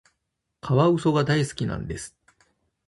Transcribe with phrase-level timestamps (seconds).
[0.61, 2.15] カワウソが大好きなんです。